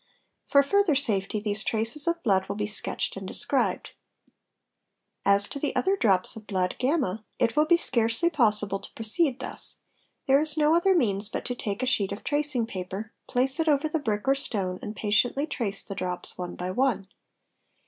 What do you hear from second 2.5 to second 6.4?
be sketched and described. As to the other drops